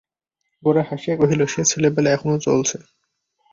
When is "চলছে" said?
2.45-2.77